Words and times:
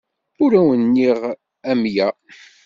Ur 0.43 0.51
awen-nniɣ 0.59 1.19
amya. 1.71 2.07